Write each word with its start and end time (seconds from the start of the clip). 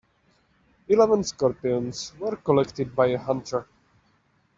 Eleven 0.87 1.23
scorpions 1.23 2.13
were 2.17 2.35
collected 2.35 2.95
by 2.95 3.05
a 3.09 3.19
hunter. 3.19 3.67